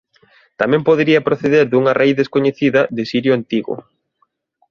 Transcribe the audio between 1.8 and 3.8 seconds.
raíz descoñecida de sirio antigo.